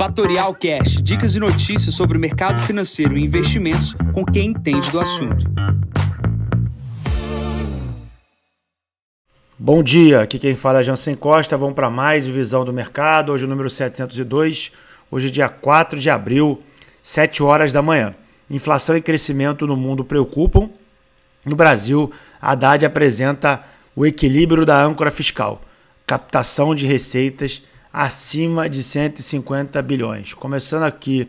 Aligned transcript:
Fatorial 0.00 0.54
Cash, 0.54 1.02
dicas 1.02 1.34
e 1.34 1.38
notícias 1.38 1.94
sobre 1.94 2.16
o 2.16 2.20
mercado 2.20 2.58
financeiro 2.62 3.18
e 3.18 3.22
investimentos 3.22 3.94
com 4.14 4.24
quem 4.24 4.46
entende 4.46 4.90
do 4.90 4.98
assunto. 4.98 5.44
Bom 9.58 9.82
dia, 9.82 10.22
aqui 10.22 10.38
quem 10.38 10.56
fala 10.56 10.80
é 10.80 10.82
Jansen 10.82 11.14
Costa. 11.14 11.54
Vamos 11.58 11.74
para 11.74 11.90
mais 11.90 12.26
Visão 12.26 12.64
do 12.64 12.72
Mercado, 12.72 13.30
hoje 13.30 13.44
o 13.44 13.48
número 13.48 13.68
702, 13.68 14.72
hoje 15.10 15.26
é 15.26 15.30
dia 15.30 15.50
4 15.50 16.00
de 16.00 16.08
abril, 16.08 16.62
7 17.02 17.42
horas 17.42 17.70
da 17.70 17.82
manhã. 17.82 18.14
Inflação 18.48 18.96
e 18.96 19.02
crescimento 19.02 19.66
no 19.66 19.76
mundo 19.76 20.02
preocupam. 20.02 20.70
No 21.44 21.54
Brasil, 21.54 22.10
a 22.40 22.52
Haddad 22.52 22.86
apresenta 22.86 23.62
o 23.94 24.06
equilíbrio 24.06 24.64
da 24.64 24.82
âncora 24.82 25.10
fiscal, 25.10 25.60
captação 26.06 26.74
de 26.74 26.86
receitas 26.86 27.62
acima 27.92 28.68
de 28.68 28.82
150 28.82 29.80
bilhões. 29.82 30.34
Começando 30.34 30.84
aqui 30.84 31.28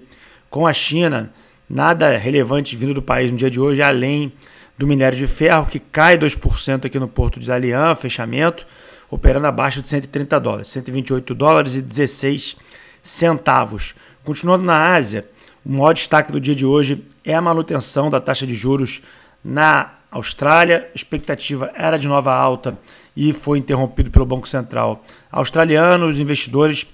com 0.50 0.68
a 0.68 0.74
China, 0.74 1.32
nada 1.70 2.18
relevante 2.18 2.76
vindo 2.76 2.94
do 2.94 3.02
país 3.02 3.32
no 3.32 3.38
dia 3.38 3.50
de 3.50 3.60
hoje, 3.60 3.82
além 3.82 4.34
do 4.78 4.88
minério 4.88 5.18
de 5.18 5.28
ferro, 5.28 5.66
que 5.66 5.80
cai 5.80 6.18
2% 6.18 6.86
aqui 6.86 7.00
no 7.00 7.08
porto 7.08 7.40
de 7.40 7.48
Dalian, 7.48 7.96
fechamento, 7.96 8.66
operando 9.10 9.48
abaixo 9.48 9.82
de 9.82 9.88
130 9.88 10.40
dólares, 10.40 10.68
128 10.70 11.36
dólares 11.36 11.76
e 11.76 11.82
16 11.82 12.58
centavos. 13.02 13.96
Continuando 14.24 14.64
na 14.64 14.94
Ásia, 14.94 15.26
o 15.66 15.72
maior 15.72 15.94
destaque 15.94 16.32
do 16.32 16.40
dia 16.40 16.56
de 16.56 16.66
hoje 16.66 17.04
é 17.24 17.34
a 17.34 17.42
manutenção 17.42 18.10
da 18.10 18.20
taxa 18.20 18.48
de 18.48 18.56
juros 18.56 19.02
na 19.44 20.01
Austrália. 20.12 20.90
Expectativa 20.94 21.72
era 21.74 21.98
de 21.98 22.08
nova 22.08 22.34
alta 22.34 22.78
e 23.16 23.32
foi 23.32 23.58
interrompido 23.58 24.12
pelo 24.12 24.26
Banco 24.26 24.48
Central 24.48 25.04
australiano. 25.32 26.08
Os 26.08 26.20
investidores 26.20 26.86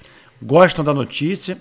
gostam 0.41 0.85
da 0.85 0.93
notícia 0.93 1.59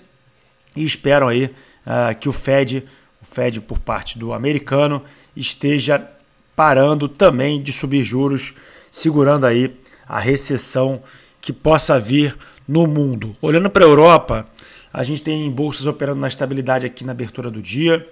e 0.75 0.83
esperam 0.83 1.27
aí 1.27 1.45
uh, 1.45 2.15
que 2.19 2.29
o 2.29 2.31
Fed, 2.31 2.87
o 3.21 3.25
Fed 3.25 3.59
por 3.61 3.79
parte 3.79 4.19
do 4.19 4.31
americano, 4.31 5.03
esteja 5.35 6.07
parando 6.55 7.09
também 7.09 7.61
de 7.61 7.73
subir 7.73 8.03
juros, 8.03 8.53
segurando 8.91 9.45
aí 9.45 9.75
a 10.07 10.19
recessão 10.19 11.01
que 11.41 11.51
possa 11.51 11.99
vir 11.99 12.37
no 12.67 12.85
mundo. 12.85 13.35
Olhando 13.41 13.69
para 13.69 13.85
a 13.85 13.87
Europa, 13.87 14.47
a 14.91 15.03
gente 15.03 15.21
tem 15.21 15.49
bolsas 15.51 15.85
operando 15.85 16.19
na 16.19 16.27
estabilidade 16.27 16.85
aqui 16.85 17.03
na 17.05 17.11
abertura 17.11 17.49
do 17.49 17.61
dia. 17.61 18.07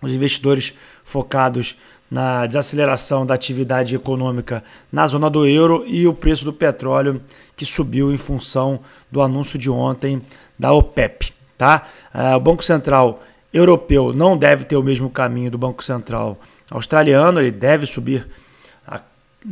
Os 0.00 0.12
investidores 0.12 0.74
focados 1.04 1.76
na 2.10 2.46
desaceleração 2.46 3.26
da 3.26 3.34
atividade 3.34 3.94
econômica 3.94 4.64
na 4.90 5.06
zona 5.06 5.28
do 5.28 5.46
euro 5.46 5.84
e 5.86 6.06
o 6.06 6.14
preço 6.14 6.44
do 6.44 6.52
petróleo 6.52 7.20
que 7.54 7.66
subiu 7.66 8.12
em 8.12 8.16
função 8.16 8.80
do 9.10 9.20
anúncio 9.20 9.58
de 9.58 9.70
ontem 9.70 10.22
da 10.58 10.72
OPEP. 10.72 11.32
Tá? 11.56 11.88
Ah, 12.12 12.36
o 12.36 12.40
Banco 12.40 12.64
Central 12.64 13.22
Europeu 13.52 14.12
não 14.12 14.36
deve 14.36 14.64
ter 14.64 14.76
o 14.76 14.82
mesmo 14.82 15.10
caminho 15.10 15.50
do 15.50 15.58
Banco 15.58 15.82
Central 15.82 16.38
Australiano, 16.70 17.40
ele 17.40 17.50
deve 17.50 17.86
subir, 17.86 18.26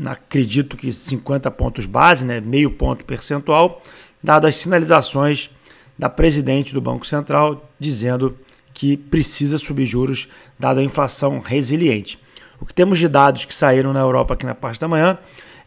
acredito 0.04 0.76
que 0.76 0.92
50 0.92 1.50
pontos 1.50 1.86
base, 1.86 2.24
né, 2.24 2.40
meio 2.40 2.70
ponto 2.70 3.04
percentual, 3.04 3.80
dadas 4.22 4.50
as 4.50 4.56
sinalizações 4.56 5.50
da 5.98 6.10
presidente 6.10 6.74
do 6.74 6.80
Banco 6.80 7.06
Central 7.06 7.70
dizendo 7.78 8.36
que 8.76 8.94
precisa 8.94 9.56
subir 9.56 9.86
juros, 9.86 10.28
dada 10.58 10.80
a 10.80 10.84
inflação 10.84 11.38
resiliente. 11.40 12.18
O 12.60 12.66
que 12.66 12.74
temos 12.74 12.98
de 12.98 13.08
dados 13.08 13.46
que 13.46 13.54
saíram 13.54 13.90
na 13.90 14.00
Europa 14.00 14.34
aqui 14.34 14.44
na 14.44 14.54
parte 14.54 14.78
da 14.78 14.86
manhã 14.86 15.16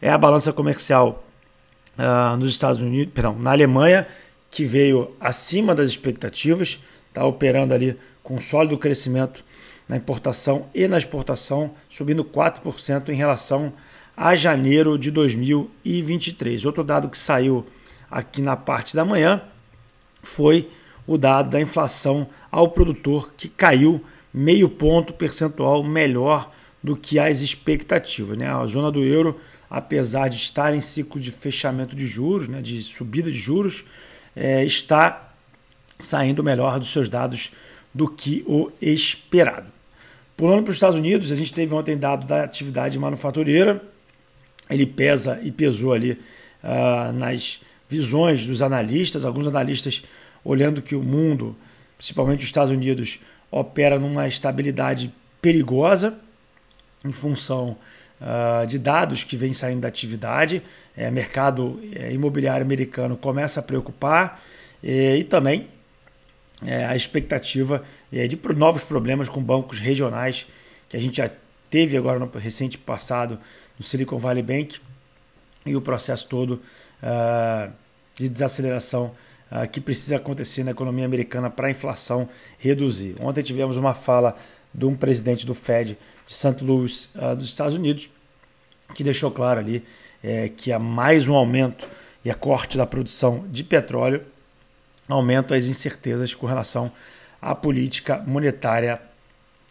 é 0.00 0.08
a 0.08 0.16
balança 0.16 0.52
comercial 0.52 1.24
uh, 1.98 2.36
nos 2.36 2.52
Estados 2.52 2.80
Unidos, 2.80 3.12
perdão, 3.12 3.36
na 3.36 3.50
Alemanha, 3.50 4.06
que 4.48 4.64
veio 4.64 5.10
acima 5.20 5.74
das 5.74 5.90
expectativas, 5.90 6.78
está 7.08 7.24
operando 7.24 7.74
ali 7.74 7.98
com 8.22 8.40
sólido 8.40 8.78
crescimento 8.78 9.42
na 9.88 9.96
importação 9.96 10.66
e 10.72 10.86
na 10.86 10.96
exportação, 10.96 11.72
subindo 11.88 12.24
4% 12.24 13.08
em 13.08 13.16
relação 13.16 13.72
a 14.16 14.36
janeiro 14.36 14.96
de 14.96 15.10
2023. 15.10 16.64
Outro 16.64 16.84
dado 16.84 17.08
que 17.08 17.18
saiu 17.18 17.66
aqui 18.08 18.40
na 18.40 18.56
parte 18.56 18.94
da 18.94 19.04
manhã 19.04 19.42
foi 20.22 20.70
o 21.10 21.18
dado 21.18 21.50
da 21.50 21.60
inflação 21.60 22.28
ao 22.52 22.68
produtor, 22.68 23.32
que 23.36 23.48
caiu 23.48 24.00
meio 24.32 24.68
ponto 24.68 25.12
percentual 25.12 25.82
melhor 25.82 26.52
do 26.80 26.96
que 26.96 27.18
as 27.18 27.40
expectativas. 27.40 28.38
Né? 28.38 28.46
A 28.46 28.64
zona 28.66 28.92
do 28.92 29.02
euro, 29.02 29.40
apesar 29.68 30.28
de 30.28 30.36
estar 30.36 30.72
em 30.72 30.80
ciclo 30.80 31.20
de 31.20 31.32
fechamento 31.32 31.96
de 31.96 32.06
juros, 32.06 32.46
né, 32.46 32.62
de 32.62 32.80
subida 32.80 33.28
de 33.28 33.36
juros, 33.36 33.84
é, 34.36 34.64
está 34.64 35.32
saindo 35.98 36.44
melhor 36.44 36.78
dos 36.78 36.92
seus 36.92 37.08
dados 37.08 37.50
do 37.92 38.06
que 38.06 38.44
o 38.46 38.70
esperado. 38.80 39.66
Pulando 40.36 40.62
para 40.62 40.70
os 40.70 40.76
Estados 40.76 40.96
Unidos, 40.96 41.32
a 41.32 41.34
gente 41.34 41.52
teve 41.52 41.74
ontem 41.74 41.98
dado 41.98 42.24
da 42.24 42.44
atividade 42.44 42.96
manufatureira, 43.00 43.82
ele 44.70 44.86
pesa 44.86 45.40
e 45.42 45.50
pesou 45.50 45.92
ali 45.92 46.12
uh, 46.12 47.12
nas 47.12 47.60
visões 47.88 48.46
dos 48.46 48.62
analistas, 48.62 49.24
alguns 49.24 49.48
analistas 49.48 50.04
olhando 50.44 50.82
que 50.82 50.94
o 50.94 51.02
mundo, 51.02 51.56
principalmente 51.96 52.40
os 52.40 52.46
Estados 52.46 52.70
Unidos, 52.70 53.20
opera 53.50 53.98
numa 53.98 54.26
estabilidade 54.26 55.12
perigosa, 55.40 56.14
em 57.04 57.12
função 57.12 57.76
uh, 58.20 58.66
de 58.66 58.78
dados 58.78 59.24
que 59.24 59.36
vêm 59.36 59.52
saindo 59.52 59.80
da 59.80 59.88
atividade. 59.88 60.62
É, 60.96 61.10
mercado 61.10 61.80
é, 61.94 62.12
imobiliário 62.12 62.64
americano 62.64 63.16
começa 63.16 63.60
a 63.60 63.62
preocupar 63.62 64.42
e, 64.82 65.16
e 65.16 65.24
também 65.24 65.68
é, 66.64 66.84
a 66.84 66.94
expectativa 66.94 67.82
é, 68.12 68.26
de 68.26 68.38
novos 68.54 68.84
problemas 68.84 69.28
com 69.28 69.42
bancos 69.42 69.78
regionais 69.78 70.46
que 70.88 70.96
a 70.96 71.00
gente 71.00 71.16
já 71.16 71.30
teve 71.70 71.96
agora 71.96 72.18
no 72.18 72.26
recente 72.36 72.76
passado 72.76 73.38
no 73.78 73.84
Silicon 73.84 74.18
Valley 74.18 74.42
Bank 74.42 74.78
e 75.64 75.76
o 75.76 75.80
processo 75.80 76.26
todo 76.26 76.60
uh, 77.02 77.72
de 78.14 78.28
desaceleração 78.28 79.12
que 79.72 79.80
precisa 79.80 80.16
acontecer 80.16 80.62
na 80.64 80.70
economia 80.70 81.04
americana 81.04 81.50
para 81.50 81.68
a 81.68 81.70
inflação 81.70 82.28
reduzir. 82.58 83.16
Ontem 83.20 83.42
tivemos 83.42 83.76
uma 83.76 83.94
fala 83.94 84.36
de 84.72 84.84
um 84.86 84.94
presidente 84.94 85.44
do 85.44 85.54
Fed 85.54 85.98
de 86.26 86.34
St. 86.34 86.62
Louis, 86.62 87.10
uh, 87.16 87.34
dos 87.34 87.46
Estados 87.46 87.74
Unidos, 87.74 88.08
que 88.94 89.02
deixou 89.02 89.30
claro 89.30 89.60
ali 89.60 89.84
é, 90.22 90.48
que 90.48 90.72
há 90.72 90.78
mais 90.78 91.28
um 91.28 91.34
aumento 91.34 91.88
e 92.24 92.30
a 92.30 92.34
corte 92.34 92.76
da 92.76 92.86
produção 92.86 93.44
de 93.50 93.64
petróleo 93.64 94.22
aumenta 95.08 95.56
as 95.56 95.66
incertezas 95.66 96.34
com 96.34 96.46
relação 96.46 96.92
à 97.40 97.54
política 97.54 98.22
monetária 98.26 99.00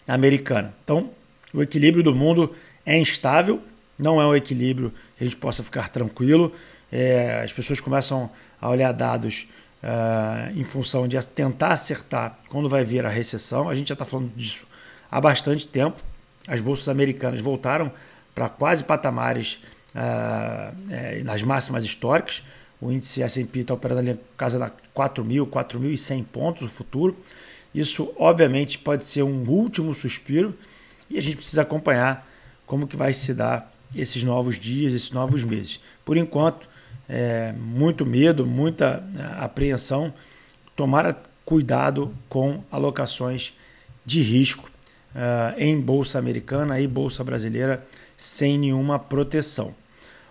americana. 0.08 0.74
Então, 0.84 1.12
o 1.54 1.62
equilíbrio 1.62 2.04
do 2.04 2.14
mundo 2.14 2.54
é 2.86 2.98
instável, 2.98 3.62
não 3.98 4.22
é 4.22 4.26
um 4.26 4.36
equilíbrio 4.36 4.92
que 5.16 5.24
a 5.24 5.28
gente 5.28 5.38
possa 5.38 5.64
ficar 5.64 5.90
tranquilo. 5.90 6.54
É, 6.92 7.42
as 7.44 7.54
pessoas 7.54 7.80
começam 7.80 8.30
a 8.60 8.70
olhar 8.70 8.92
dados 8.92 9.48
uh, 9.84 10.58
em 10.58 10.64
função 10.64 11.08
de 11.08 11.18
tentar 11.28 11.70
acertar 11.70 12.40
quando 12.50 12.70
vai 12.70 12.84
vir 12.84 13.06
a 13.06 13.10
recessão. 13.10 13.70
A 13.70 13.76
gente 13.76 13.90
já 13.90 13.94
está 13.94 14.06
falando 14.06 14.32
disso 14.36 14.66
há 15.12 15.20
bastante 15.20 15.68
tempo 15.68 16.02
as 16.50 16.62
bolsas 16.62 16.90
americanas 16.90 17.42
voltaram 17.42 17.92
para 18.34 18.50
quase 18.50 18.84
patamares 18.84 19.60
uh, 19.94 20.76
é, 20.90 21.22
nas 21.24 21.44
máximas 21.44 21.84
históricas. 21.84 22.42
O 22.82 22.92
índice 22.92 23.22
S&P 23.22 23.60
está 23.60 23.74
operando 23.76 24.00
ali 24.00 24.20
casa 24.36 24.58
da 24.58 24.72
4.000, 24.96 25.48
4.100 25.48 26.26
pontos 26.26 26.62
no 26.64 26.70
futuro. 26.70 27.16
Isso, 27.74 28.12
obviamente, 28.18 28.80
pode 28.80 29.06
ser 29.06 29.22
um 29.22 29.48
último 29.48 29.94
suspiro 29.94 30.58
e 31.08 31.20
a 31.20 31.22
gente 31.22 31.38
precisa 31.38 31.62
acompanhar 31.62 32.28
como 32.66 32.88
que 32.88 32.98
vai 32.98 33.14
se 33.14 33.32
dar 33.32 33.72
esses 33.96 34.24
novos 34.24 34.58
dias, 34.58 34.94
esses 34.94 35.12
novos 35.12 35.44
meses. 35.44 35.80
Por 36.04 36.18
enquanto, 36.18 36.68
é, 37.10 37.52
muito 37.54 38.06
medo, 38.06 38.46
muita 38.46 39.04
é, 39.18 39.44
apreensão. 39.44 40.14
Tomara 40.76 41.20
cuidado 41.44 42.16
com 42.30 42.64
alocações 42.72 43.56
de 44.06 44.22
risco 44.22 44.70
uh, 45.16 45.60
em 45.60 45.80
bolsa 45.80 46.20
americana 46.20 46.80
e 46.80 46.88
bolsa 46.88 47.24
brasileira 47.24 47.84
sem 48.16 48.58
nenhuma 48.58 49.00
proteção. 49.00 49.74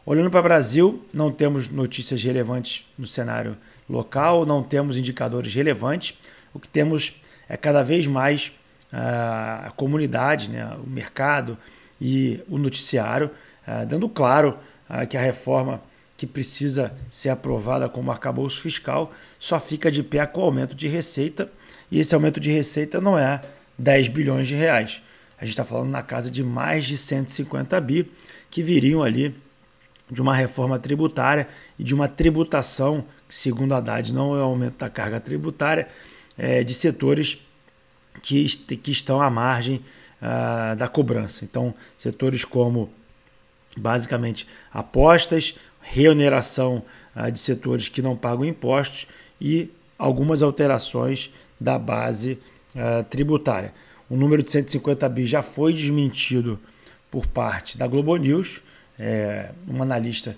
Olhando 0.07 0.31
para 0.31 0.41
o 0.41 0.43
Brasil, 0.45 1.05
não 1.13 1.31
temos 1.31 1.69
notícias 1.69 2.23
relevantes 2.23 2.87
no 2.97 3.07
cenário 3.07 3.57
local, 3.91 4.47
não 4.47 4.63
temos 4.63 4.97
indicadores 4.97 5.53
relevantes. 5.53 6.17
O 6.55 6.61
que 6.61 6.69
temos 6.69 7.21
é 7.49 7.57
cada 7.57 7.83
vez 7.83 8.07
mais 8.07 8.53
uh, 8.93 9.67
a 9.67 9.73
comunidade, 9.77 10.49
né, 10.49 10.77
o 10.83 10.89
mercado 10.89 11.59
e 12.01 12.41
o 12.49 12.59
noticiário, 12.59 13.31
uh, 13.67 13.85
dando 13.87 14.09
claro 14.09 14.57
que 15.11 15.19
a 15.19 15.21
reforma 15.21 15.83
que 16.19 16.27
precisa 16.27 16.93
ser 17.09 17.29
aprovada 17.29 17.89
como 17.89 18.11
arcabouço 18.11 18.61
fiscal 18.61 19.13
só 19.39 19.59
fica 19.61 19.89
de 19.89 20.03
pé 20.03 20.27
com 20.27 20.41
o 20.41 20.45
aumento 20.45 20.75
de 20.75 20.89
receita. 20.89 21.49
E 21.93 22.01
esse 22.01 22.13
aumento 22.13 22.41
de 22.41 22.51
receita 22.51 23.01
não 23.01 23.17
é 23.17 23.41
10 23.79 24.09
bilhões 24.09 24.49
de 24.49 24.57
reais. 24.57 25.01
A 25.39 25.45
gente 25.45 25.53
está 25.53 25.65
falando 25.65 25.91
na 25.91 26.03
casa 26.03 26.29
de 26.29 26.43
mais 26.43 26.87
de 26.87 26.99
150 26.99 27.81
bi 27.81 28.11
que 28.51 28.61
viriam 28.61 29.05
ali 29.05 29.33
de 30.11 30.21
uma 30.21 30.35
reforma 30.35 30.77
tributária 30.77 31.47
e 31.79 31.85
de 31.85 31.95
uma 31.95 32.09
tributação, 32.09 33.05
que 33.29 33.35
segundo 33.35 33.73
a 33.73 33.77
Haddad 33.77 34.13
não 34.13 34.37
é 34.37 34.41
aumento 34.41 34.79
da 34.79 34.91
carga 34.91 35.21
tributária, 35.21 35.87
é, 36.37 36.65
de 36.65 36.75
setores 36.75 37.39
que, 38.23 38.45
que 38.77 38.91
estão 38.91 39.23
à 39.23 39.31
margem 39.31 39.85
ah, 40.21 40.75
da 40.77 40.89
cobrança. 40.89 41.45
Então, 41.45 41.73
setores 41.97 42.45
como 42.45 42.91
basicamente 43.77 44.49
apostas, 44.73 45.55
reoneração 45.81 46.83
ah, 47.15 47.31
de 47.31 47.39
setores 47.39 47.89
que 47.89 48.03
não 48.03 48.17
pagam 48.17 48.45
impostos 48.45 49.07
e 49.41 49.71
algumas 49.99 50.43
alterações 50.43 51.31
da 51.61 51.79
base 51.79 52.39
ah, 52.77 53.05
tributária. 53.09 53.73
O 54.09 54.17
número 54.17 54.43
de 54.43 54.51
150 54.51 55.09
bi 55.09 55.27
já 55.27 55.43
foi 55.43 55.73
desmentido 55.73 56.59
por 57.11 57.27
parte 57.27 57.77
da 57.77 57.87
Globo 57.87 58.17
News. 58.17 58.63
É, 58.99 59.51
um 59.69 59.83
analista 59.83 60.37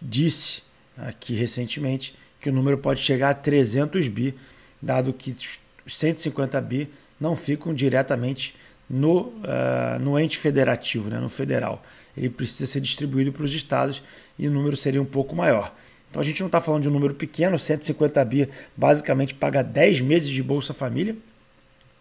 disse 0.00 0.62
aqui 0.96 1.34
recentemente 1.34 2.14
que 2.40 2.50
o 2.50 2.52
número 2.52 2.76
pode 2.78 3.00
chegar 3.00 3.30
a 3.30 3.34
300 3.34 4.08
bi, 4.08 4.34
dado 4.82 5.12
que 5.12 5.30
os 5.30 5.96
150 5.96 6.60
bi 6.60 6.90
não 7.20 7.36
ficam 7.36 7.72
diretamente 7.72 8.54
no, 8.88 9.20
uh, 9.20 9.98
no 10.00 10.18
ente 10.18 10.38
federativo, 10.38 11.10
né, 11.10 11.18
no 11.18 11.28
federal. 11.28 11.82
Ele 12.16 12.28
precisa 12.28 12.66
ser 12.66 12.80
distribuído 12.80 13.32
para 13.32 13.44
os 13.44 13.54
estados 13.54 14.02
e 14.38 14.46
o 14.46 14.50
número 14.50 14.76
seria 14.76 15.00
um 15.00 15.06
pouco 15.06 15.34
maior. 15.34 15.74
Então 16.10 16.20
a 16.20 16.24
gente 16.24 16.40
não 16.40 16.46
está 16.46 16.60
falando 16.60 16.82
de 16.82 16.88
um 16.88 16.92
número 16.92 17.14
pequeno, 17.14 17.58
150 17.58 18.24
bi 18.24 18.48
basicamente 18.76 19.34
paga 19.34 19.62
10 19.62 20.00
meses 20.00 20.28
de 20.28 20.42
Bolsa 20.42 20.72
Família 20.72 21.16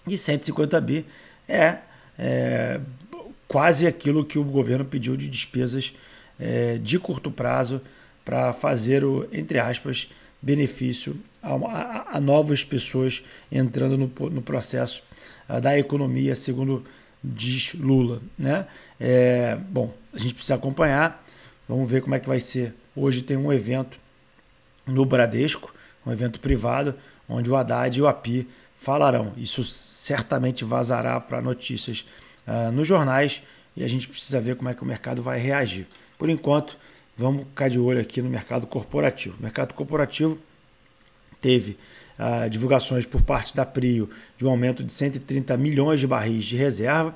e 0.08 0.16
150 0.16 0.80
bi 0.82 1.06
é, 1.48 1.78
é 2.18 2.80
quase 3.48 3.88
aquilo 3.88 4.24
que 4.24 4.38
o 4.38 4.44
governo 4.44 4.86
pediu 4.86 5.18
de 5.18 5.28
despesas 5.28 5.94
é, 6.40 6.78
de 6.78 7.00
curto 7.00 7.32
prazo 7.32 7.82
para 8.24 8.54
fazer 8.54 9.04
o, 9.04 9.28
entre 9.32 9.60
aspas, 9.60 10.10
benefício 10.42 11.16
a, 11.44 12.18
a, 12.18 12.22
novas 12.22 12.64
pessoas 12.64 13.24
entrando 13.52 13.98
no, 13.98 14.30
no 14.30 14.42
processo 14.42 15.04
a, 15.48 15.60
da 15.60 15.78
economia, 15.78 16.36
segundo 16.36 16.86
diz 17.22 17.74
Lula. 17.74 18.22
Né? 18.38 18.66
É, 19.00 19.58
bom, 19.70 19.94
a 20.14 20.18
gente 20.18 20.34
precisa 20.34 20.56
acompanhar, 20.56 21.24
vamos 21.68 21.90
ver 21.90 22.02
como 22.02 22.16
é 22.16 22.20
que 22.20 22.28
vai 22.28 22.40
ser. 22.40 22.74
Hoje 22.96 23.22
tem 23.22 23.36
um 23.36 23.52
evento 23.52 24.00
no 24.88 25.06
Bradesco, 25.06 25.74
um 26.06 26.12
evento 26.12 26.40
privado, 26.40 26.96
onde 27.28 27.50
o 27.50 27.56
Haddad 27.56 27.98
e 27.98 28.02
o 28.02 28.08
API 28.08 28.48
falarão. 28.76 29.34
Isso 29.38 29.64
certamente 29.64 30.64
vazará 30.64 31.20
para 31.20 31.42
notícias 31.42 32.06
uh, 32.48 32.72
nos 32.72 32.88
jornais 32.88 33.42
e 33.76 33.84
a 33.84 33.88
gente 33.88 34.08
precisa 34.08 34.40
ver 34.40 34.56
como 34.56 34.70
é 34.70 34.74
que 34.74 34.84
o 34.84 34.86
mercado 34.86 35.22
vai 35.22 35.40
reagir. 35.40 35.88
Por 36.18 36.30
enquanto, 36.30 36.78
vamos 37.16 37.46
ficar 37.48 37.70
de 37.70 37.80
olho 37.80 38.00
aqui 38.00 38.22
no 38.22 38.30
mercado 38.30 38.68
corporativo. 38.68 39.36
Mercado 39.40 39.74
corporativo 39.74 40.40
teve 41.44 41.78
uh, 42.18 42.50
divulgações 42.50 43.06
por 43.06 43.22
parte 43.22 43.54
da 43.54 43.66
Prio 43.66 44.10
de 44.38 44.46
um 44.46 44.50
aumento 44.50 44.84
de 44.84 44.94
130 44.94 45.56
milhões 45.58 46.00
de 46.00 46.08
barris 46.08 46.46
de 46.46 46.56
reserva. 46.56 47.14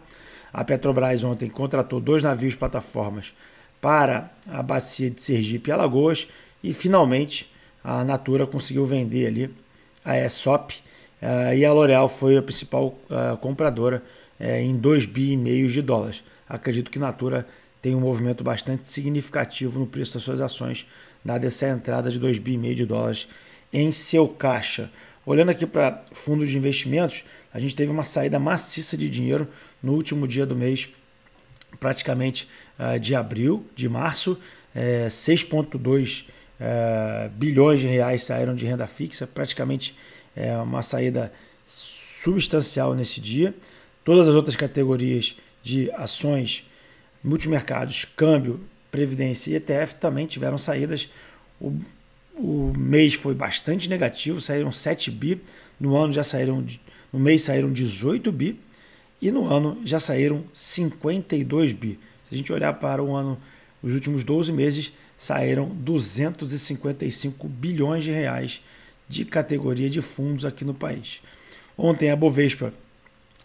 A 0.53 0.63
Petrobras 0.65 1.23
ontem 1.23 1.49
contratou 1.49 2.01
dois 2.01 2.21
navios 2.21 2.53
plataformas 2.53 3.33
para 3.79 4.31
a 4.47 4.61
bacia 4.61 5.09
de 5.09 5.23
Sergipe 5.23 5.69
e 5.69 5.73
Alagoas 5.73 6.27
e 6.61 6.73
finalmente 6.73 7.49
a 7.83 8.03
Natura 8.03 8.45
conseguiu 8.45 8.85
vender 8.85 9.27
ali 9.27 9.55
a 10.03 10.17
ESOP 10.17 10.73
uh, 11.21 11.53
e 11.55 11.65
a 11.65 11.71
L'Oréal 11.71 12.09
foi 12.09 12.37
a 12.37 12.41
principal 12.41 12.97
uh, 13.09 13.37
compradora 13.37 14.03
uh, 14.39 14.43
em 14.43 14.75
2 14.75 15.05
bi 15.05 15.31
e 15.31 15.37
meio 15.37 15.69
de 15.69 15.81
dólares. 15.81 16.23
Acredito 16.49 16.91
que 16.91 16.99
Natura 16.99 17.47
tem 17.81 17.95
um 17.95 18.01
movimento 18.01 18.43
bastante 18.43 18.89
significativo 18.89 19.79
no 19.79 19.87
preço 19.87 20.15
das 20.15 20.23
suas 20.23 20.41
ações, 20.41 20.85
dada 21.23 21.45
essa 21.45 21.67
entrada 21.67 22.09
de 22.09 22.19
2 22.19 22.39
bi 22.39 22.53
e 22.53 22.57
meio 22.57 22.75
de 22.75 22.85
dólares 22.85 23.27
em 23.71 23.91
seu 23.91 24.27
caixa. 24.27 24.91
Olhando 25.25 25.51
aqui 25.51 25.65
para 25.65 26.03
fundos 26.13 26.49
de 26.49 26.57
investimentos, 26.57 27.23
a 27.53 27.59
gente 27.59 27.75
teve 27.75 27.91
uma 27.91 28.03
saída 28.03 28.39
maciça 28.39 28.95
de 28.95 29.09
dinheiro 29.09 29.47
no 29.83 29.93
último 29.93 30.27
dia 30.27 30.45
do 30.45 30.55
mês, 30.55 30.89
praticamente 31.79 32.47
uh, 32.79 32.99
de 32.99 33.13
abril, 33.13 33.65
de 33.75 33.89
março, 33.89 34.39
é, 34.73 35.07
6,2 35.07 36.25
uh, 36.59 37.29
bilhões 37.31 37.79
de 37.79 37.87
reais 37.87 38.23
saíram 38.23 38.55
de 38.55 38.65
renda 38.65 38.87
fixa, 38.87 39.25
praticamente 39.25 39.95
é, 40.35 40.55
uma 40.57 40.81
saída 40.81 41.31
substancial 41.65 42.93
nesse 42.93 43.19
dia. 43.19 43.53
Todas 44.03 44.27
as 44.27 44.35
outras 44.35 44.55
categorias 44.55 45.35
de 45.63 45.91
ações, 45.91 46.65
multimercados, 47.23 48.05
câmbio, 48.05 48.61
previdência 48.91 49.51
e 49.51 49.55
ETF 49.55 49.95
também 49.95 50.25
tiveram 50.25 50.57
saídas. 50.57 51.09
O 51.59 51.77
o 52.37 52.73
mês 52.77 53.13
foi 53.13 53.33
bastante 53.33 53.89
negativo, 53.89 54.39
saíram 54.39 54.71
7 54.71 55.09
bi, 55.11 55.41
no 55.79 55.95
ano 55.95 56.13
já 56.13 56.23
saíram 56.23 56.65
no 57.11 57.19
mês 57.19 57.43
saíram 57.43 57.71
18 57.71 58.31
bi 58.31 58.59
e 59.21 59.31
no 59.31 59.51
ano 59.51 59.81
já 59.83 59.99
saíram 59.99 60.43
52 60.53 61.73
bi. 61.73 61.99
Se 62.25 62.35
a 62.35 62.37
gente 62.37 62.51
olhar 62.51 62.73
para 62.73 63.01
o 63.01 63.15
ano, 63.15 63.37
os 63.81 63.93
últimos 63.93 64.23
12 64.23 64.51
meses 64.51 64.93
saíram 65.17 65.69
255 65.69 67.47
bilhões 67.47 68.03
de 68.03 68.11
reais 68.11 68.61
de 69.07 69.23
categoria 69.25 69.89
de 69.89 70.01
fundos 70.01 70.45
aqui 70.45 70.65
no 70.65 70.73
país. 70.73 71.21
Ontem 71.77 72.11
a 72.11 72.15
Bovespa 72.15 72.73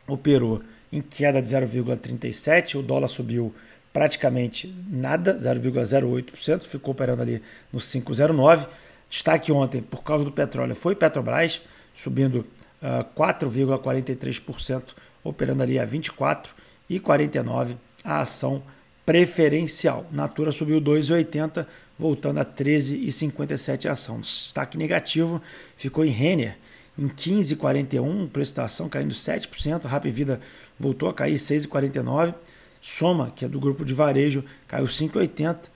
operou 0.06 0.62
em 0.92 1.00
queda 1.00 1.40
de 1.40 1.48
0,37, 1.48 2.78
o 2.78 2.82
dólar 2.82 3.08
subiu 3.08 3.54
praticamente 3.92 4.74
nada, 4.88 5.36
0,08%, 5.36 6.62
ficou 6.64 6.92
operando 6.92 7.22
ali 7.22 7.42
no 7.72 7.78
5,09. 7.78 8.66
Destaque 9.08 9.52
ontem, 9.52 9.82
por 9.82 10.02
causa 10.02 10.24
do 10.24 10.32
petróleo, 10.32 10.74
foi 10.74 10.94
Petrobras, 10.94 11.60
subindo 11.94 12.36
uh, 12.36 12.46
ah, 12.82 13.04
4,43%, 13.14 14.94
operando 15.22 15.62
ali 15.62 15.78
a 15.78 15.86
24,49% 15.86 17.76
a 18.04 18.20
ação 18.20 18.62
preferencial. 19.04 20.06
Natura 20.10 20.50
subiu 20.52 20.80
2,80%, 20.80 21.66
voltando 21.98 22.38
a 22.38 22.44
13,57% 22.44 23.86
a 23.86 23.92
ação. 23.92 24.20
Destaque 24.20 24.78
negativo 24.78 25.40
ficou 25.76 26.04
em 26.04 26.10
Renner, 26.10 26.56
em 26.98 27.08
15,41%, 27.08 28.28
preço 28.28 28.56
da 28.56 28.64
ação 28.64 28.88
caindo 28.88 29.14
7%, 29.14 29.84
Rap 29.84 30.10
Vida 30.10 30.40
voltou 30.78 31.08
a 31.08 31.14
cair 31.14 31.34
6,49%, 31.34 32.34
Soma, 32.82 33.32
que 33.34 33.44
é 33.44 33.48
do 33.48 33.60
grupo 33.60 33.84
de 33.84 33.94
varejo, 33.94 34.44
caiu 34.66 34.86
5,80% 34.86 35.70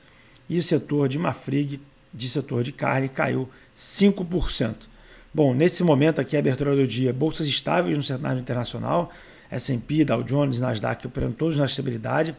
e 0.49 0.59
o 0.59 0.63
setor 0.63 1.09
de 1.09 1.19
Mafrig, 1.19 1.81
de 2.13 2.29
setor 2.29 2.65
de 2.65 2.73
carne, 2.73 3.09
caiu 3.09 3.49
5%. 3.77 4.75
Bom, 5.33 5.55
nesse 5.55 5.85
momento 5.85 6.21
aqui, 6.21 6.35
a 6.37 6.41
abertura 6.41 6.75
do 6.75 6.87
dia, 6.87 7.13
bolsas 7.13 7.47
estáveis 7.47 7.97
no 7.97 8.03
cenário 8.03 8.41
internacional, 8.41 9.13
S&P, 9.51 10.05
Dow 10.05 10.23
Jones, 10.23 10.61
Nasdaq 10.61 11.07
operando 11.07 11.35
todos 11.35 11.59
na 11.59 11.67
estabilidade. 11.67 12.35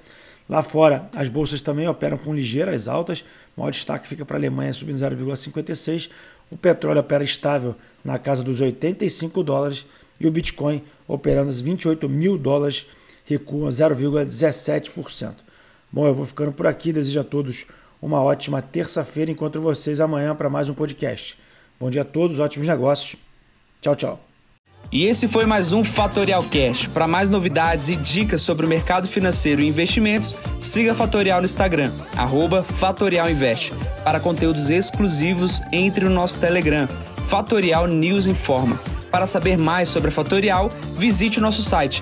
Lá 0.50 0.62
fora, 0.62 1.10
as 1.16 1.30
bolsas 1.30 1.62
também 1.62 1.88
operam 1.88 2.18
com 2.18 2.34
ligeiras 2.34 2.88
altas. 2.88 3.24
O 3.56 3.62
maior 3.62 3.72
destaque 3.72 4.08
fica 4.08 4.26
para 4.26 4.38
a 4.38 4.40
Alemanha 4.40 4.74
subindo 4.74 4.98
0,56. 4.98 6.10
O 6.50 6.58
petróleo 6.58 7.00
opera 7.00 7.24
estável 7.24 7.76
na 8.04 8.18
casa 8.18 8.44
dos 8.44 8.62
85 8.62 9.44
dólares 9.44 9.86
e 10.20 10.28
o 10.28 10.32
Bitcoin 10.32 10.82
operando 11.08 11.50
os 11.50 11.62
28 11.62 12.10
mil 12.10 12.38
dólares 12.38 12.86
recua 13.28 13.70
0,17%. 13.70 15.34
Bom, 15.92 16.08
eu 16.08 16.16
vou 16.16 16.26
ficando 16.26 16.52
por 16.52 16.66
aqui. 16.66 16.94
Desejo 16.94 17.20
a 17.20 17.24
todos 17.24 17.66
uma 18.02 18.22
ótima 18.22 18.62
terça-feira. 18.62 19.30
Encontro 19.30 19.62
vocês 19.62 20.00
amanhã 20.00 20.34
para 20.34 20.50
mais 20.50 20.70
um 20.70 20.74
podcast. 20.74 21.38
Bom 21.80 21.90
dia 21.90 22.02
a 22.02 22.06
todos, 22.06 22.40
ótimos 22.40 22.68
negócios. 22.68 23.20
Tchau, 23.82 23.96
tchau. 23.96 24.20
E 24.90 25.06
esse 25.06 25.28
foi 25.28 25.46
mais 25.46 25.74
um 25.74 25.84
Fatorial 25.84 26.44
Cash. 26.44 26.88
Para 26.88 27.08
mais 27.08 27.30
novidades 27.30 27.90
e 27.90 27.98
dicas 27.98 28.42
sobre 28.42 28.66
o 28.66 28.70
mercado 28.70 29.08
financeiro 29.08 29.62
e 29.62 29.68
investimentos, 29.68 30.36
siga 30.62 30.96
Fatorial 30.96 31.42
no 31.42 31.46
Instagram, 31.46 31.92
@fatorialinvest. 32.80 33.74
Para 34.04 34.20
conteúdos 34.20 34.70
exclusivos, 34.70 35.62
entre 35.74 36.06
no 36.06 36.12
nosso 36.12 36.40
Telegram, 36.40 36.88
Fatorial 37.28 37.86
News 37.88 38.28
Informa. 38.28 38.80
Para 39.12 39.28
saber 39.28 39.58
mais 39.58 39.90
sobre 39.90 40.08
a 40.08 40.12
Fatorial, 40.12 40.72
visite 40.98 41.40
o 41.40 41.42
nosso 41.42 41.64
site 41.64 42.02